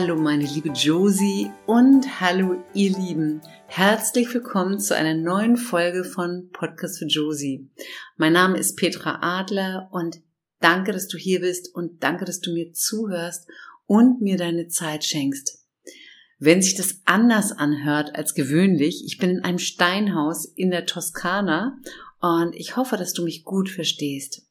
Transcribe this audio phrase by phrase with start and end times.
[0.00, 3.40] Hallo meine liebe Josie und hallo ihr Lieben.
[3.66, 7.68] Herzlich willkommen zu einer neuen Folge von Podcast für Josie.
[8.16, 10.20] Mein Name ist Petra Adler und
[10.60, 13.48] danke, dass du hier bist und danke, dass du mir zuhörst
[13.86, 15.64] und mir deine Zeit schenkst.
[16.38, 21.76] Wenn sich das anders anhört als gewöhnlich, ich bin in einem Steinhaus in der Toskana
[22.20, 24.46] und ich hoffe, dass du mich gut verstehst.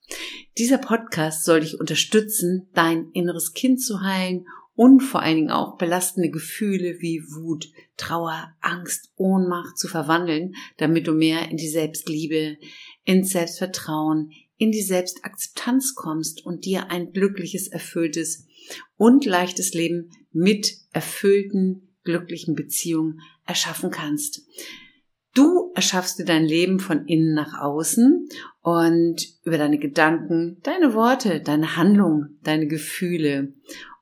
[0.57, 4.45] Dieser Podcast soll dich unterstützen, dein inneres Kind zu heilen
[4.77, 11.07] und vor allen Dingen auch belastende Gefühle wie Wut, Trauer, Angst, Ohnmacht zu verwandeln, damit
[11.07, 12.57] du mehr in die Selbstliebe,
[13.03, 18.45] ins Selbstvertrauen, in die Selbstakzeptanz kommst und dir ein glückliches, erfülltes
[18.97, 24.43] und leichtes Leben mit erfüllten, glücklichen Beziehungen erschaffen kannst.
[25.33, 28.29] Du erschaffst dir dein Leben von innen nach außen
[28.61, 33.53] und über deine Gedanken, deine Worte, deine Handlung, deine Gefühle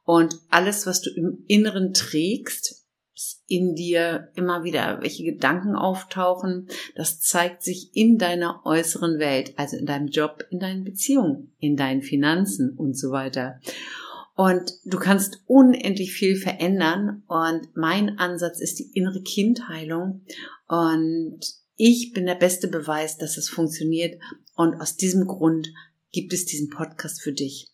[0.05, 2.85] und alles, was du im Inneren trägst,
[3.47, 9.77] in dir immer wieder welche Gedanken auftauchen, das zeigt sich in deiner äußeren Welt, also
[9.77, 13.59] in deinem Job, in deinen Beziehungen, in deinen Finanzen und so weiter.
[14.35, 17.23] Und du kannst unendlich viel verändern.
[17.27, 20.25] Und mein Ansatz ist die innere Kindheilung.
[20.67, 21.39] Und
[21.77, 24.19] ich bin der beste Beweis, dass es funktioniert.
[24.55, 25.69] Und aus diesem Grund
[26.11, 27.71] gibt es diesen Podcast für dich.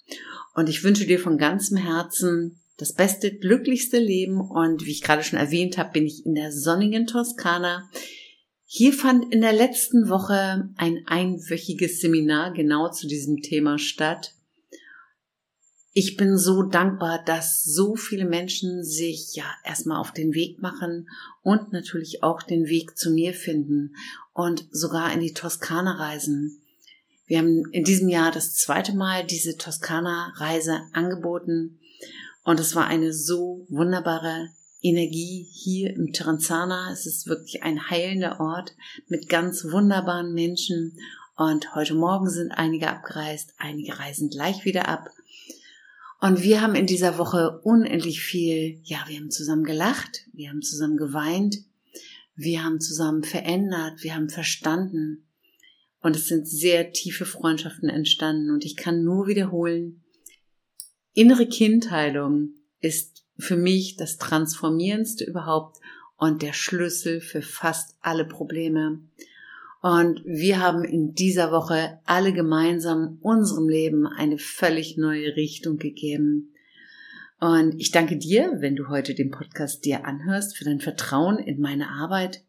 [0.54, 4.42] Und ich wünsche dir von ganzem Herzen das beste, glücklichste Leben.
[4.42, 7.90] Und wie ich gerade schon erwähnt habe, bin ich in der sonnigen Toskana.
[8.66, 14.34] Hier fand in der letzten Woche ein einwöchiges Seminar genau zu diesem Thema statt.
[15.94, 21.10] Ich bin so dankbar, dass so viele Menschen sich ja erstmal auf den Weg machen
[21.44, 23.94] und natürlich auch den Weg zu mir finden
[24.34, 26.61] und sogar in die Toskana reisen.
[27.32, 31.80] Wir haben in diesem Jahr das zweite Mal diese Toskana-Reise angeboten
[32.44, 34.50] und es war eine so wunderbare
[34.82, 36.92] Energie hier im Terenzana.
[36.92, 38.76] Es ist wirklich ein heilender Ort
[39.08, 40.98] mit ganz wunderbaren Menschen
[41.38, 45.10] und heute Morgen sind einige abgereist, einige reisen gleich wieder ab
[46.20, 50.64] und wir haben in dieser Woche unendlich viel, ja, wir haben zusammen gelacht, wir haben
[50.64, 51.60] zusammen geweint,
[52.36, 55.24] wir haben zusammen verändert, wir haben verstanden.
[56.02, 58.52] Und es sind sehr tiefe Freundschaften entstanden.
[58.52, 60.04] Und ich kann nur wiederholen,
[61.14, 65.78] innere Kindheilung ist für mich das Transformierendste überhaupt
[66.18, 69.00] und der Schlüssel für fast alle Probleme.
[69.82, 76.54] Und wir haben in dieser Woche alle gemeinsam unserem Leben eine völlig neue Richtung gegeben.
[77.42, 81.60] Und ich danke dir, wenn du heute den Podcast dir anhörst, für dein Vertrauen in
[81.60, 82.44] meine Arbeit.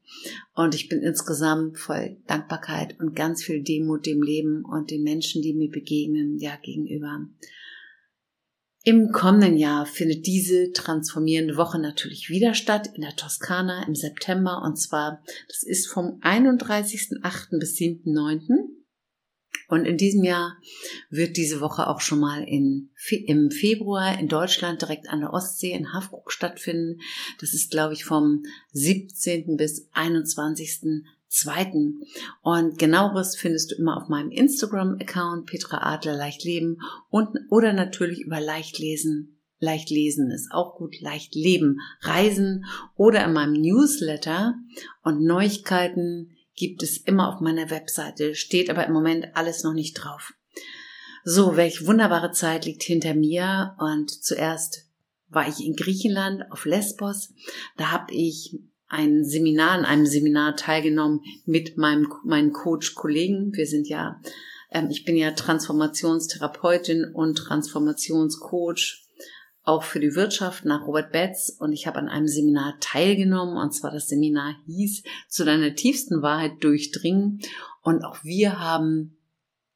[0.55, 5.41] Und ich bin insgesamt voll Dankbarkeit und ganz viel Demut dem Leben und den Menschen,
[5.41, 7.27] die mir begegnen, ja, gegenüber.
[8.85, 14.61] Im kommenden Jahr findet diese transformierende Woche natürlich wieder statt in der Toskana im September
[14.63, 17.59] und zwar, das ist vom 31.8.
[17.59, 18.82] bis 7.9.
[19.69, 20.59] Und in diesem Jahr
[21.09, 22.91] wird diese Woche auch schon mal in,
[23.27, 27.01] im Februar in Deutschland direkt an der Ostsee in Hafkrug stattfinden.
[27.41, 28.43] Das ist, glaube ich, vom
[28.73, 29.57] 17.
[29.57, 32.03] bis 21 zweiten.
[32.43, 38.21] Und genaueres findest du immer auf meinem Instagram-Account Petra Adler leicht leben und oder natürlich
[38.21, 39.39] über leicht lesen.
[39.59, 44.57] Leicht lesen ist auch gut, leicht leben, reisen oder in meinem Newsletter
[45.03, 49.95] und Neuigkeiten gibt es immer auf meiner Webseite, steht aber im Moment alles noch nicht
[49.95, 50.33] drauf.
[51.25, 54.89] So, welch wunderbare Zeit liegt hinter mir und zuerst
[55.29, 57.33] war ich in Griechenland auf Lesbos.
[57.77, 63.55] Da habe ich ein Seminar, in einem Seminar teilgenommen mit meinem, meinen Coach-Kollegen.
[63.55, 64.21] Wir sind ja,
[64.71, 69.02] ähm, ich bin ja Transformationstherapeutin und Transformationscoach
[69.65, 71.55] auch für die Wirtschaft nach Robert Betz.
[71.59, 73.57] Und ich habe an einem Seminar teilgenommen.
[73.57, 77.41] Und zwar das Seminar hieß zu deiner tiefsten Wahrheit durchdringen.
[77.83, 79.17] Und auch wir haben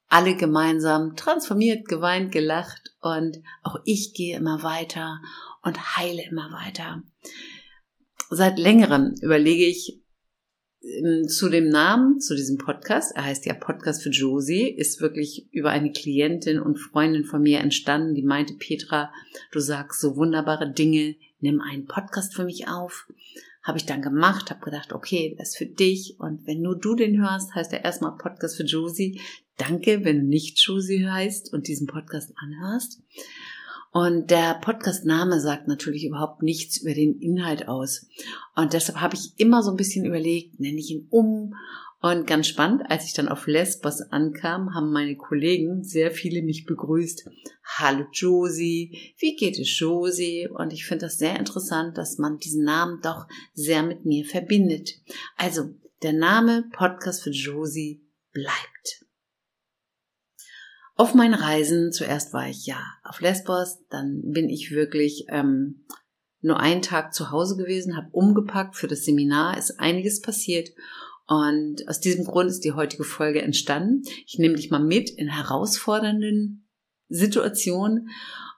[0.09, 2.95] alle gemeinsam transformiert, geweint, gelacht.
[3.01, 5.21] Und auch ich gehe immer weiter
[5.63, 7.03] und heile immer weiter.
[8.29, 10.01] Seit längerem überlege ich
[11.27, 13.15] zu dem Namen, zu diesem Podcast.
[13.17, 17.61] Er heißt ja Podcast für Josie, ist wirklich über eine Klientin und Freundin von mir
[17.61, 19.13] entstanden, die meinte, Petra,
[19.51, 23.09] du sagst so wunderbare Dinge, nimm einen Podcast für mich auf.
[23.63, 26.17] Habe ich dann gemacht, habe gedacht, okay, das ist für dich.
[26.21, 29.21] Und wenn nur du den hörst, heißt er erstmal Podcast für Josie.
[29.57, 33.03] Danke, wenn du nicht Josie heißt und diesen Podcast anhörst.
[33.93, 38.07] Und der Podcast-Name sagt natürlich überhaupt nichts über den Inhalt aus.
[38.55, 41.55] Und deshalb habe ich immer so ein bisschen überlegt, nenne ich ihn um
[42.03, 46.67] Und ganz spannend, als ich dann auf Lesbos ankam, haben meine Kollegen sehr viele mich
[46.67, 47.29] begrüßt.
[47.79, 50.47] Hallo Josie, wie geht es Josie?
[50.49, 54.91] Und ich finde das sehr interessant, dass man diesen Namen doch sehr mit mir verbindet.
[55.37, 55.71] Also,
[56.03, 58.03] der Name Podcast für Josie
[58.33, 59.06] bleibt.
[60.97, 65.85] Auf meinen Reisen, zuerst war ich ja auf Lesbos, dann bin ich wirklich ähm,
[66.41, 70.71] nur einen Tag zu Hause gewesen, habe umgepackt für das Seminar, ist einiges passiert
[71.27, 74.05] und aus diesem Grund ist die heutige Folge entstanden.
[74.27, 76.67] Ich nehme dich mal mit in herausfordernden
[77.09, 78.09] Situationen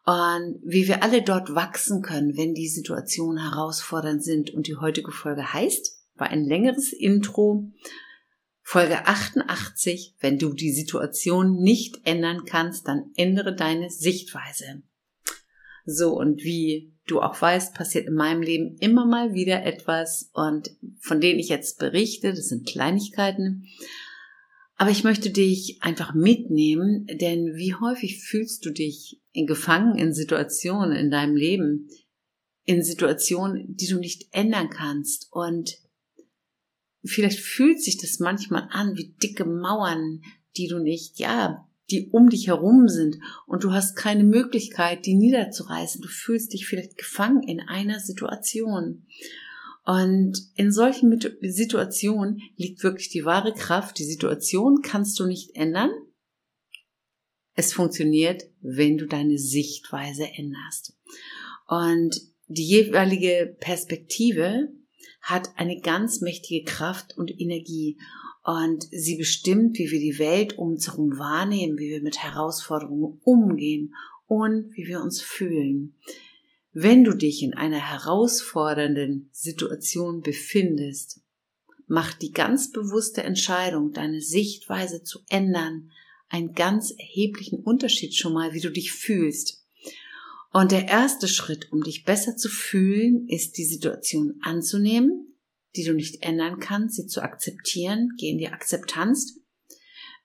[0.05, 4.55] und wie wir alle dort wachsen können, wenn die Situationen herausfordernd sind.
[4.55, 7.71] Und die heutige Folge heißt, war ein längeres Intro,
[8.71, 14.83] Folge 88, wenn du die Situation nicht ändern kannst, dann ändere deine Sichtweise.
[15.87, 20.69] So, und wie du auch weißt, passiert in meinem Leben immer mal wieder etwas und
[21.01, 23.65] von denen ich jetzt berichte, das sind Kleinigkeiten.
[24.77, 30.95] Aber ich möchte dich einfach mitnehmen, denn wie häufig fühlst du dich gefangen in Situationen
[30.95, 31.89] in deinem Leben,
[32.67, 35.79] in Situationen, die du nicht ändern kannst und
[37.05, 40.23] vielleicht fühlt sich das manchmal an wie dicke Mauern,
[40.57, 43.17] die du nicht, ja, die um dich herum sind
[43.47, 46.03] und du hast keine Möglichkeit, die niederzureißen.
[46.03, 49.07] Du fühlst dich vielleicht gefangen in einer Situation.
[49.85, 53.99] Und in solchen Situationen liegt wirklich die wahre Kraft.
[53.99, 55.91] Die Situation kannst du nicht ändern.
[57.55, 60.95] Es funktioniert, wenn du deine Sichtweise änderst.
[61.67, 64.69] Und die jeweilige Perspektive
[65.21, 67.99] hat eine ganz mächtige Kraft und Energie
[68.45, 73.21] und sie bestimmt, wie wir die Welt um uns herum wahrnehmen, wie wir mit Herausforderungen
[73.25, 73.95] umgehen
[74.27, 75.95] und wie wir uns fühlen.
[76.73, 81.21] Wenn du dich in einer herausfordernden Situation befindest,
[81.87, 85.91] mach die ganz bewusste Entscheidung, deine Sichtweise zu ändern,
[86.29, 89.58] einen ganz erheblichen Unterschied schon mal, wie du dich fühlst.
[90.51, 95.37] Und der erste Schritt, um dich besser zu fühlen, ist die Situation anzunehmen,
[95.77, 99.41] die du nicht ändern kannst, sie zu akzeptieren, geh in die Akzeptanz.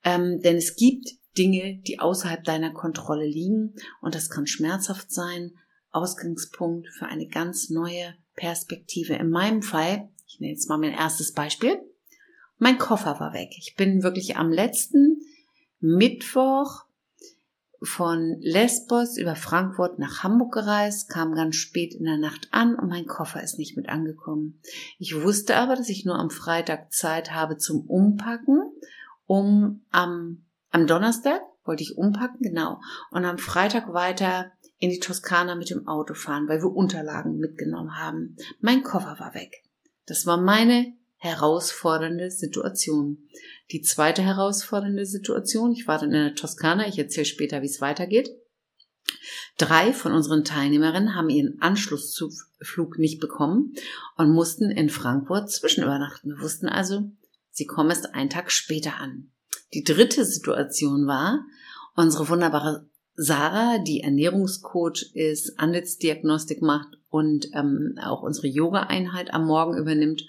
[0.03, 5.51] Ähm, denn es gibt Dinge, die außerhalb deiner Kontrolle liegen und das kann schmerzhaft sein.
[5.91, 9.13] Ausgangspunkt für eine ganz neue Perspektive.
[9.13, 11.79] In meinem Fall, ich nehme jetzt mal mein erstes Beispiel,
[12.57, 13.49] mein Koffer war weg.
[13.57, 15.21] Ich bin wirklich am letzten
[15.79, 16.85] Mittwoch
[17.83, 22.89] von Lesbos über Frankfurt nach Hamburg gereist, kam ganz spät in der Nacht an und
[22.89, 24.59] mein Koffer ist nicht mit angekommen.
[24.99, 28.61] Ich wusste aber, dass ich nur am Freitag Zeit habe zum Umpacken,
[29.25, 32.81] um am, am Donnerstag wollte ich umpacken, genau,
[33.11, 37.97] und am Freitag weiter in die Toskana mit dem Auto fahren, weil wir Unterlagen mitgenommen
[37.97, 38.35] haben.
[38.59, 39.63] Mein Koffer war weg.
[40.05, 43.29] Das war meine herausfordernde Situation.
[43.71, 47.79] Die zweite herausfordernde Situation, ich war dann in der Toskana, ich erzähle später, wie es
[47.79, 48.29] weitergeht.
[49.57, 53.73] Drei von unseren Teilnehmerinnen haben ihren Anschlussflug nicht bekommen
[54.17, 56.31] und mussten in Frankfurt zwischenübernachten.
[56.35, 57.09] Wir wussten also,
[57.51, 59.31] sie kommen erst einen Tag später an.
[59.73, 61.45] Die dritte Situation war,
[61.95, 69.77] unsere wunderbare Sarah, die Ernährungscoach ist, Andelsdiagnostik macht und ähm, auch unsere Yoga-Einheit am Morgen
[69.77, 70.25] übernimmt,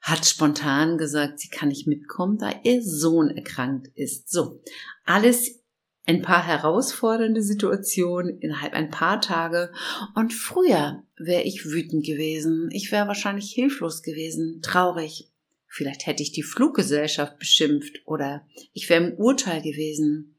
[0.00, 4.30] hat spontan gesagt, sie kann nicht mitkommen, da ihr Sohn erkrankt ist.
[4.30, 4.62] So,
[5.04, 5.60] alles
[6.06, 9.72] ein paar herausfordernde Situationen innerhalb ein paar Tage.
[10.14, 12.68] Und früher wäre ich wütend gewesen.
[12.72, 15.30] Ich wäre wahrscheinlich hilflos gewesen, traurig.
[15.66, 20.36] Vielleicht hätte ich die Fluggesellschaft beschimpft oder ich wäre im Urteil gewesen.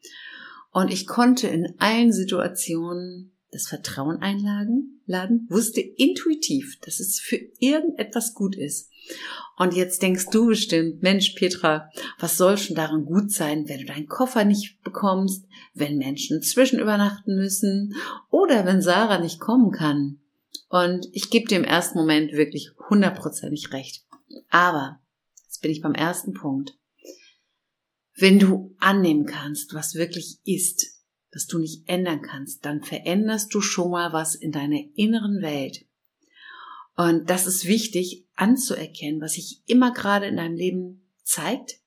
[0.72, 7.38] Und ich konnte in allen Situationen das Vertrauen einladen, laden, wusste intuitiv, dass es für
[7.60, 8.91] irgendetwas gut ist.
[9.58, 13.86] Und jetzt denkst du bestimmt, Mensch, Petra, was soll schon daran gut sein, wenn du
[13.86, 17.96] deinen Koffer nicht bekommst, wenn Menschen zwischenübernachten müssen
[18.30, 20.20] oder wenn Sarah nicht kommen kann?
[20.70, 24.06] Und ich gebe dir im ersten Moment wirklich hundertprozentig recht.
[24.50, 25.00] Aber,
[25.44, 26.78] jetzt bin ich beim ersten Punkt.
[28.16, 33.62] Wenn du annehmen kannst, was wirklich ist, das du nicht ändern kannst, dann veränderst du
[33.62, 35.86] schon mal was in deiner inneren Welt.
[36.96, 41.80] Und das ist wichtig anzuerkennen, was sich immer gerade in deinem Leben zeigt,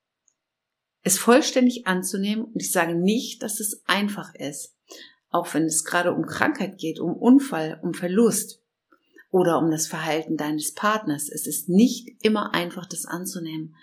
[1.03, 2.45] es vollständig anzunehmen.
[2.45, 4.75] Und ich sage nicht, dass es einfach ist,
[5.31, 8.63] auch wenn es gerade um Krankheit geht, um Unfall, um Verlust
[9.31, 11.29] oder um das Verhalten deines Partners.
[11.29, 13.75] Es ist nicht immer einfach, das anzunehmen.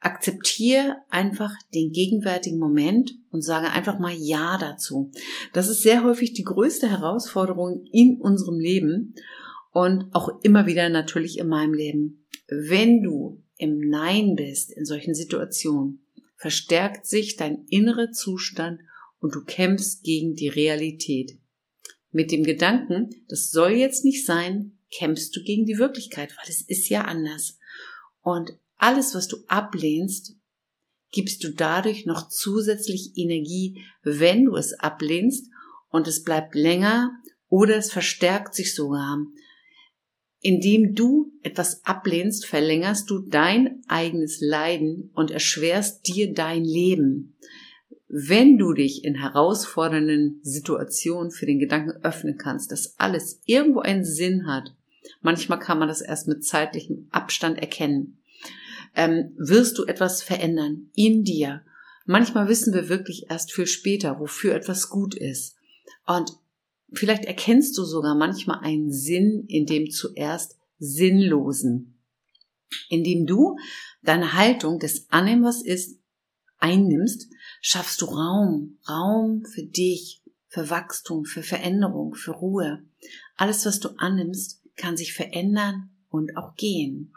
[0.00, 5.12] Akzeptiere einfach den gegenwärtigen Moment und sage einfach mal Ja dazu.
[5.52, 9.14] Das ist sehr häufig die größte Herausforderung in unserem Leben
[9.70, 12.26] und auch immer wieder natürlich in meinem Leben.
[12.48, 18.80] Wenn du im Nein bist in solchen Situationen, verstärkt sich dein innerer Zustand
[19.20, 21.38] und du kämpfst gegen die Realität.
[22.10, 26.62] Mit dem Gedanken, das soll jetzt nicht sein, kämpfst du gegen die Wirklichkeit, weil es
[26.62, 27.58] ist ja anders.
[28.22, 30.34] Und alles, was du ablehnst,
[31.12, 35.46] gibst du dadurch noch zusätzlich Energie, wenn du es ablehnst
[35.90, 37.12] und es bleibt länger
[37.48, 39.18] oder es verstärkt sich sogar.
[40.42, 47.36] Indem du etwas ablehnst, verlängerst du dein eigenes Leiden und erschwerst dir dein Leben.
[48.08, 54.04] Wenn du dich in herausfordernden Situationen für den Gedanken öffnen kannst, dass alles irgendwo einen
[54.04, 54.74] Sinn hat,
[55.20, 58.18] manchmal kann man das erst mit zeitlichem Abstand erkennen,
[58.96, 61.62] ähm, wirst du etwas verändern in dir.
[62.06, 65.56] Manchmal wissen wir wirklich erst viel später, wofür etwas gut ist.
[66.06, 66.32] Und
[66.92, 71.98] vielleicht erkennst du sogar manchmal einen Sinn in dem zuerst Sinnlosen.
[72.88, 73.56] Indem du
[74.02, 75.98] deine Haltung des Annehmen, was ist,
[76.58, 77.28] einnimmst,
[77.60, 82.84] schaffst du Raum, Raum für dich, für Wachstum, für Veränderung, für Ruhe.
[83.36, 87.12] Alles, was du annimmst, kann sich verändern und auch gehen.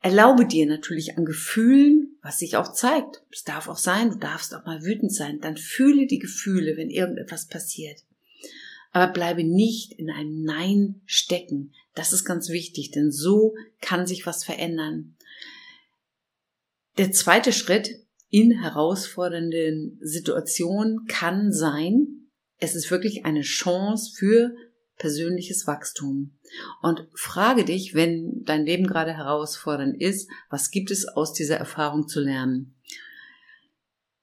[0.00, 3.22] Erlaube dir natürlich an Gefühlen, was sich auch zeigt.
[3.30, 5.38] Es darf auch sein, du darfst auch mal wütend sein.
[5.40, 8.02] Dann fühle die Gefühle, wenn irgendetwas passiert.
[8.92, 11.72] Aber bleibe nicht in einem Nein stecken.
[11.94, 15.16] Das ist ganz wichtig, denn so kann sich was verändern.
[16.98, 17.88] Der zweite Schritt
[18.28, 24.54] in herausfordernden Situationen kann sein, es ist wirklich eine Chance für
[24.96, 26.38] persönliches Wachstum.
[26.80, 32.08] Und frage dich, wenn dein Leben gerade herausfordernd ist, was gibt es aus dieser Erfahrung
[32.08, 32.76] zu lernen?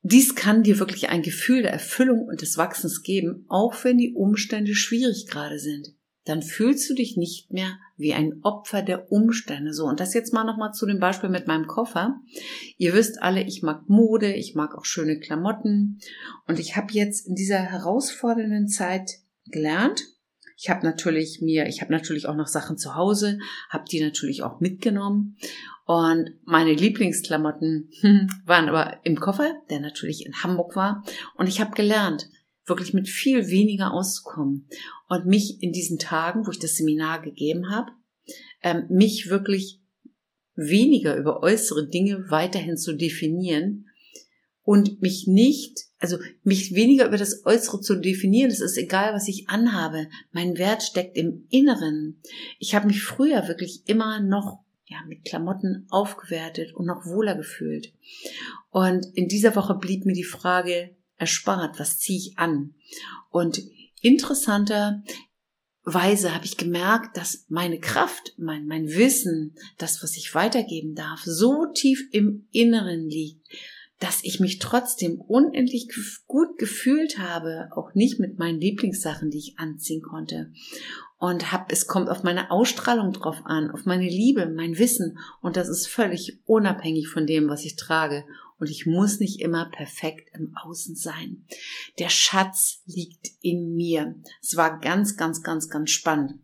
[0.02, 4.14] Dies kann dir wirklich ein Gefühl der Erfüllung und des Wachsens geben, auch wenn die
[4.14, 5.94] Umstände schwierig gerade sind.
[6.26, 9.74] Dann fühlst du dich nicht mehr wie ein Opfer der Umstände.
[9.74, 12.22] So, und das jetzt mal nochmal zu dem Beispiel mit meinem Koffer.
[12.78, 16.00] Ihr wisst alle, ich mag Mode, ich mag auch schöne Klamotten.
[16.48, 20.04] Und ich habe jetzt in dieser herausfordernden Zeit gelernt,
[20.62, 23.40] ich habe natürlich mir, ich habe natürlich auch noch Sachen zu Hause,
[23.70, 25.38] habe die natürlich auch mitgenommen.
[25.90, 27.90] Und meine Lieblingsklamotten
[28.46, 31.04] waren aber im Koffer, der natürlich in Hamburg war.
[31.36, 32.30] Und ich habe gelernt,
[32.68, 34.68] wirklich mit viel weniger auszukommen.
[35.08, 37.92] Und mich in diesen Tagen, wo ich das Seminar gegeben habe,
[38.62, 39.82] ähm, mich wirklich
[40.54, 43.88] weniger über äußere Dinge weiterhin zu definieren
[44.62, 48.52] und mich nicht, also mich weniger über das Äußere zu definieren.
[48.52, 50.08] Es ist egal, was ich anhabe.
[50.34, 52.22] Mein Wert steckt im Inneren.
[52.60, 57.94] Ich habe mich früher wirklich immer noch ja, mit Klamotten aufgewertet und noch wohler gefühlt.
[58.72, 62.74] Und in dieser Woche blieb mir die Frage erspart, was ziehe ich an?
[63.30, 63.62] Und
[64.02, 65.04] interessanter
[65.84, 71.22] Weise habe ich gemerkt, dass meine Kraft, mein, mein Wissen, das, was ich weitergeben darf,
[71.24, 73.48] so tief im Inneren liegt,
[74.00, 75.90] dass ich mich trotzdem unendlich
[76.26, 80.52] gut gefühlt habe, auch nicht mit meinen Lieblingssachen, die ich anziehen konnte.
[81.20, 85.20] Und hab, es kommt auf meine Ausstrahlung drauf an, auf meine Liebe, mein Wissen.
[85.42, 88.26] Und das ist völlig unabhängig von dem, was ich trage.
[88.58, 91.46] Und ich muss nicht immer perfekt im Außen sein.
[92.00, 94.16] Der Schatz liegt in mir.
[94.42, 96.40] Es war ganz, ganz, ganz, ganz spannend.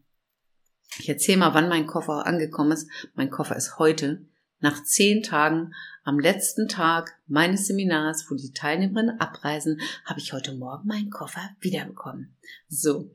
[1.00, 2.90] Ich erzähle mal, wann mein Koffer angekommen ist.
[3.16, 4.26] Mein Koffer ist heute
[4.60, 10.54] nach zehn Tagen, am letzten Tag meines Seminars, wo die Teilnehmerinnen abreisen, habe ich heute
[10.54, 12.36] Morgen meinen Koffer wiederbekommen.
[12.68, 13.12] So.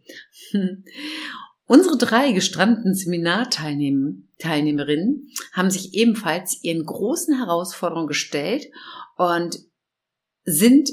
[1.70, 8.66] Unsere drei gestrandeten Seminarteilnehmerinnen haben sich ebenfalls ihren großen Herausforderungen gestellt
[9.16, 9.60] und
[10.42, 10.90] sind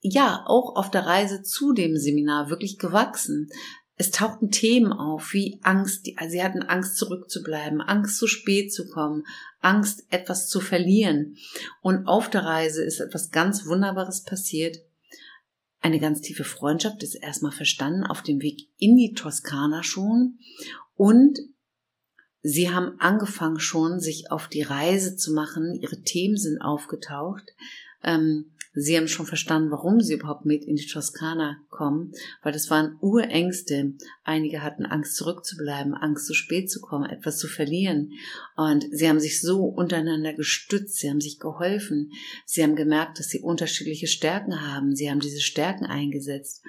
[0.00, 3.50] ja auch auf der Reise zu dem Seminar wirklich gewachsen
[3.96, 9.24] es tauchten Themen auf wie Angst, sie hatten Angst zurückzubleiben, Angst zu spät zu kommen,
[9.60, 11.36] Angst etwas zu verlieren.
[11.82, 14.78] Und auf der Reise ist etwas ganz Wunderbares passiert.
[15.82, 20.38] Eine ganz tiefe Freundschaft ist erstmal verstanden auf dem Weg in die Toskana schon.
[20.94, 21.40] Und
[22.40, 25.74] sie haben angefangen schon, sich auf die Reise zu machen.
[25.74, 27.42] Ihre Themen sind aufgetaucht.
[28.04, 32.12] Ähm, Sie haben schon verstanden, warum sie überhaupt mit in die Toskana kommen,
[32.42, 33.92] weil das waren Urängste.
[34.24, 38.12] Einige hatten Angst zurückzubleiben, Angst zu spät zu kommen, etwas zu verlieren.
[38.56, 42.12] Und sie haben sich so untereinander gestützt, sie haben sich geholfen.
[42.46, 44.96] Sie haben gemerkt, dass sie unterschiedliche Stärken haben.
[44.96, 46.62] Sie haben diese Stärken eingesetzt.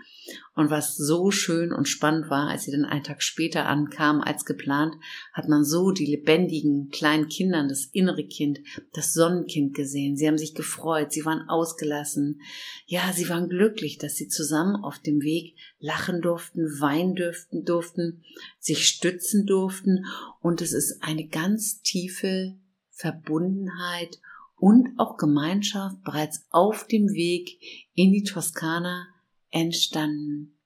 [0.55, 4.45] Und was so schön und spannend war, als sie dann einen Tag später ankamen als
[4.45, 4.95] geplant,
[5.33, 8.59] hat man so die lebendigen kleinen Kindern, das innere Kind,
[8.93, 10.15] das Sonnenkind gesehen.
[10.15, 12.41] Sie haben sich gefreut, sie waren ausgelassen gelassen.
[12.85, 18.23] Ja, sie waren glücklich, dass sie zusammen auf dem Weg lachen durften, weinen durften, durften,
[18.59, 20.05] sich stützen durften
[20.41, 22.55] und es ist eine ganz tiefe
[22.89, 24.19] Verbundenheit
[24.55, 27.59] und auch Gemeinschaft bereits auf dem Weg
[27.95, 29.07] in die Toskana
[29.53, 30.57] entstanden.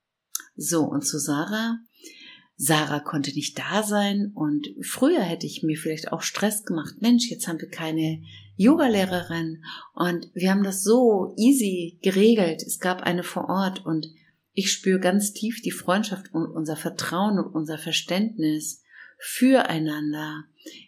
[0.56, 1.79] So, und zu Sarah.
[2.56, 6.96] Sarah konnte nicht da sein und früher hätte ich mir vielleicht auch Stress gemacht.
[7.01, 8.24] Mensch, jetzt haben wir keine
[8.56, 9.63] Yogalehrerin
[9.94, 12.63] und wir haben das so easy geregelt.
[12.63, 14.08] Es gab eine vor Ort und
[14.53, 18.82] ich spüre ganz tief die Freundschaft und unser Vertrauen und unser Verständnis
[19.20, 20.46] füreinander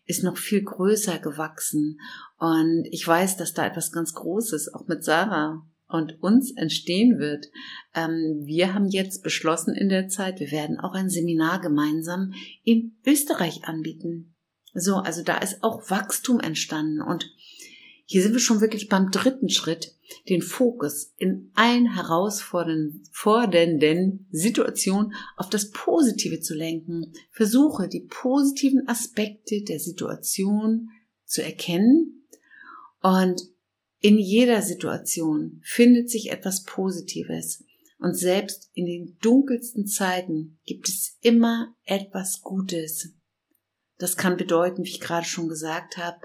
[0.08, 2.00] ist noch viel größer gewachsen.
[2.39, 7.48] Und ich weiß, dass da etwas ganz Großes auch mit Sarah und uns entstehen wird.
[7.93, 12.96] Ähm, wir haben jetzt beschlossen in der Zeit, wir werden auch ein Seminar gemeinsam in
[13.05, 14.34] Österreich anbieten.
[14.74, 17.34] So, also da ist auch Wachstum entstanden und
[18.05, 19.96] hier sind wir schon wirklich beim dritten Schritt,
[20.29, 27.13] den Fokus in allen herausfordernden Situationen auf das Positive zu lenken.
[27.29, 30.89] Versuche die positiven Aspekte der Situation
[31.25, 32.24] zu erkennen
[33.01, 33.43] und
[34.00, 37.63] in jeder Situation findet sich etwas Positives.
[38.00, 43.13] Und selbst in den dunkelsten Zeiten gibt es immer etwas Gutes.
[43.98, 46.20] Das kann bedeuten, wie ich gerade schon gesagt habe,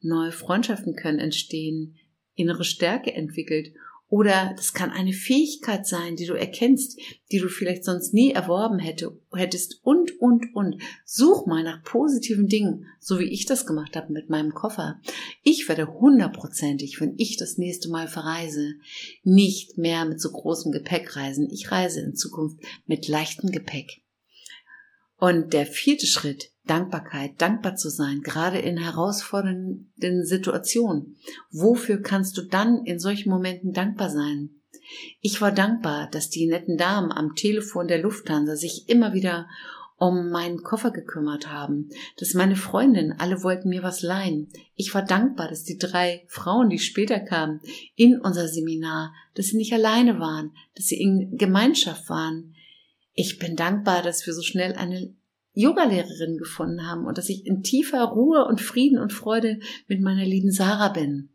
[0.00, 1.96] neue Freundschaften können entstehen,
[2.34, 3.74] innere Stärke entwickelt
[4.10, 6.98] oder das kann eine Fähigkeit sein, die du erkennst,
[7.30, 10.80] die du vielleicht sonst nie erworben hätte, hättest und, und, und.
[11.04, 14.98] Such mal nach positiven Dingen, so wie ich das gemacht habe mit meinem Koffer.
[15.42, 18.76] Ich werde hundertprozentig, wenn ich das nächste Mal verreise,
[19.24, 21.48] nicht mehr mit so großem Gepäck reisen.
[21.50, 24.02] Ich reise in Zukunft mit leichtem Gepäck.
[25.18, 31.16] Und der vierte Schritt, Dankbarkeit, dankbar zu sein, gerade in herausfordernden Situationen.
[31.50, 34.50] Wofür kannst du dann in solchen Momenten dankbar sein?
[35.20, 39.48] Ich war dankbar, dass die netten Damen am Telefon der Lufthansa sich immer wieder
[39.98, 44.48] um meinen Koffer gekümmert haben, dass meine Freundinnen alle wollten mir was leihen.
[44.76, 47.60] Ich war dankbar, dass die drei Frauen, die später kamen,
[47.96, 52.54] in unser Seminar, dass sie nicht alleine waren, dass sie in Gemeinschaft waren.
[53.12, 55.12] Ich bin dankbar, dass wir so schnell eine
[55.58, 60.24] Yogalehrerin gefunden haben und dass ich in tiefer Ruhe und Frieden und Freude mit meiner
[60.24, 61.30] lieben Sarah bin.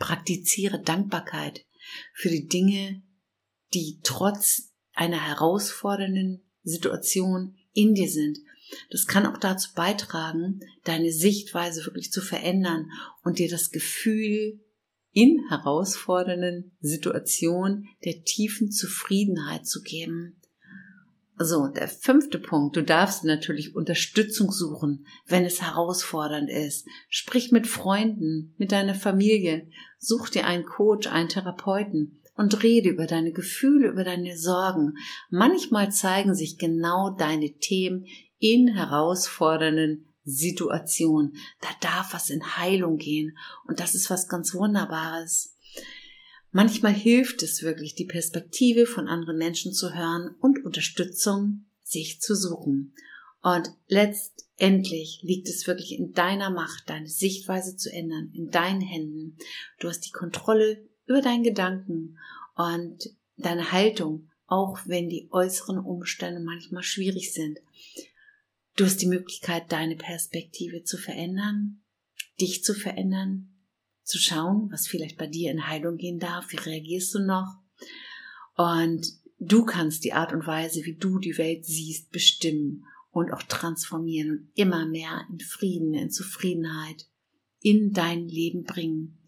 [0.00, 1.64] Praktiziere Dankbarkeit
[2.12, 3.02] für die Dinge,
[3.72, 8.36] die trotz einer herausfordernden Situation in dir sind.
[8.90, 12.90] Das kann auch dazu beitragen, deine Sichtweise wirklich zu verändern
[13.22, 14.58] und dir das Gefühl
[15.12, 20.42] in herausfordernden Situationen der tiefen Zufriedenheit zu geben.
[21.38, 22.76] So, der fünfte Punkt.
[22.76, 26.86] Du darfst natürlich Unterstützung suchen, wenn es herausfordernd ist.
[27.10, 29.68] Sprich mit Freunden, mit deiner Familie.
[29.98, 34.94] Such dir einen Coach, einen Therapeuten und rede über deine Gefühle, über deine Sorgen.
[35.28, 38.06] Manchmal zeigen sich genau deine Themen
[38.38, 41.36] in herausfordernden Situationen.
[41.60, 45.55] Da darf was in Heilung gehen und das ist was ganz Wunderbares.
[46.56, 52.34] Manchmal hilft es wirklich, die Perspektive von anderen Menschen zu hören und Unterstützung sich zu
[52.34, 52.94] suchen.
[53.42, 59.36] Und letztendlich liegt es wirklich in deiner Macht, deine Sichtweise zu ändern, in deinen Händen.
[59.80, 62.16] Du hast die Kontrolle über deinen Gedanken
[62.54, 63.04] und
[63.36, 67.58] deine Haltung, auch wenn die äußeren Umstände manchmal schwierig sind.
[68.76, 71.82] Du hast die Möglichkeit, deine Perspektive zu verändern,
[72.40, 73.55] dich zu verändern,
[74.06, 77.56] zu schauen, was vielleicht bei dir in Heilung gehen darf, wie reagierst du noch.
[78.56, 79.06] Und
[79.38, 84.30] du kannst die Art und Weise, wie du die Welt siehst, bestimmen und auch transformieren
[84.30, 87.06] und immer mehr in Frieden, in Zufriedenheit
[87.60, 89.18] in dein Leben bringen.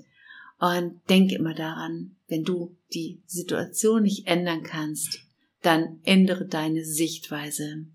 [0.61, 5.21] Und denke immer daran, wenn du die Situation nicht ändern kannst,
[5.63, 7.87] dann ändere deine Sichtweise.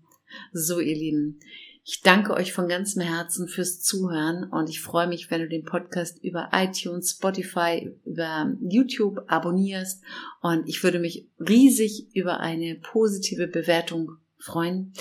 [0.52, 1.40] So, ihr Lieben,
[1.86, 5.64] ich danke euch von ganzem Herzen fürs Zuhören und ich freue mich, wenn du den
[5.64, 10.02] Podcast über iTunes, Spotify, über YouTube abonnierst
[10.40, 14.94] und ich würde mich riesig über eine positive Bewertung freuen.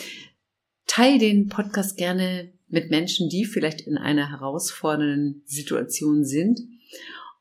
[0.85, 6.59] Teil den Podcast gerne mit Menschen, die vielleicht in einer herausfordernden Situation sind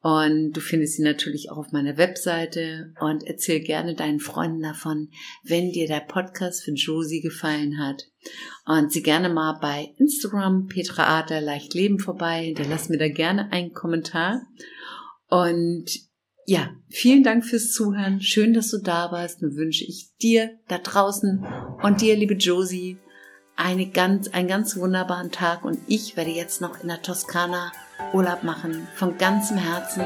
[0.02, 5.10] und du findest sie natürlich auch auf meiner Webseite und erzähl gerne deinen Freunden davon,
[5.44, 8.02] wenn dir der Podcast für Josie gefallen hat.
[8.66, 12.46] Und sie gerne mal bei Instagram Petra Adler leicht leben vorbei.
[12.46, 14.42] Hinterlass mir da gerne einen Kommentar.
[15.28, 15.86] Und
[16.46, 18.20] ja, vielen Dank fürs Zuhören.
[18.20, 19.40] Schön, dass du da warst.
[19.40, 21.46] Und wünsche ich dir da draußen
[21.80, 22.98] und dir, liebe Josie,
[23.54, 25.64] eine ganz, einen ganz wunderbaren Tag.
[25.64, 27.70] Und ich werde jetzt noch in der Toskana
[28.12, 28.86] Urlaub machen.
[28.94, 30.04] Von ganzem Herzen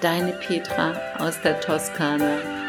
[0.00, 2.67] deine Petra aus der Toskana.